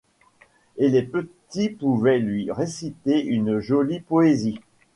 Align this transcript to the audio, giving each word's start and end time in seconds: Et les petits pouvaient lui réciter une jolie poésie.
Et 0.77 0.89
les 0.89 1.03
petits 1.03 1.69
pouvaient 1.69 2.17
lui 2.17 2.51
réciter 2.51 3.23
une 3.23 3.59
jolie 3.59 3.99
poésie. 3.99 4.57